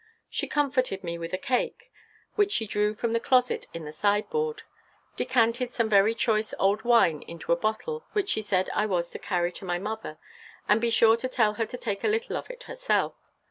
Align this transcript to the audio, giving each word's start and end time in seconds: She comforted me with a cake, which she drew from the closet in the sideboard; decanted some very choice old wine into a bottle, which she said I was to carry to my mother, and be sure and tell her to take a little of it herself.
She 0.31 0.47
comforted 0.47 1.03
me 1.03 1.19
with 1.19 1.31
a 1.31 1.37
cake, 1.37 1.91
which 2.33 2.51
she 2.51 2.65
drew 2.65 2.95
from 2.95 3.13
the 3.13 3.19
closet 3.19 3.67
in 3.71 3.85
the 3.85 3.91
sideboard; 3.91 4.63
decanted 5.15 5.69
some 5.69 5.91
very 5.91 6.15
choice 6.15 6.55
old 6.57 6.81
wine 6.81 7.21
into 7.27 7.51
a 7.51 7.55
bottle, 7.55 8.07
which 8.13 8.29
she 8.29 8.41
said 8.41 8.71
I 8.73 8.87
was 8.87 9.11
to 9.11 9.19
carry 9.19 9.51
to 9.51 9.63
my 9.63 9.77
mother, 9.77 10.17
and 10.67 10.81
be 10.81 10.89
sure 10.89 11.15
and 11.21 11.31
tell 11.31 11.53
her 11.53 11.67
to 11.67 11.77
take 11.77 12.03
a 12.03 12.07
little 12.07 12.35
of 12.35 12.49
it 12.49 12.63
herself. 12.63 13.13